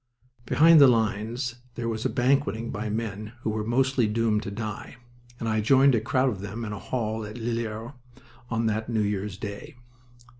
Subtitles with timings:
[0.47, 4.95] Behind the lines there was banqueting by men who were mostly doomed to die,
[5.39, 7.93] and I joined a crowd of them in a hall at Lillers
[8.49, 9.75] on that New Year's day.